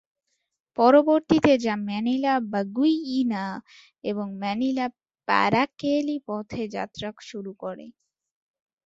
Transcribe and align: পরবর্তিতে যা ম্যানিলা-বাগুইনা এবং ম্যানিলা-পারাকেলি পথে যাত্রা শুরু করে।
পরবর্তিতে 0.77 1.51
যা 1.57 1.73
ম্যানিলা-বাগুইনা 1.87 3.45
এবং 4.03 4.27
ম্যানিলা-পারাকেলি 4.41 6.17
পথে 6.27 6.63
যাত্রা 6.75 7.07
শুরু 7.21 7.51
করে। 7.63 7.85